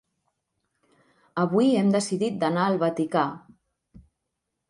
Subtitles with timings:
[1.43, 3.27] Avui hem decidit d'anar al Vaticà.